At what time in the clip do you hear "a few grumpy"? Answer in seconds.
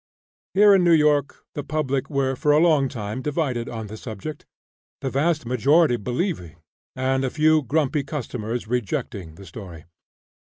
7.23-8.03